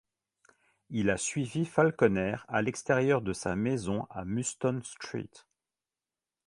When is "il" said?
0.89-1.11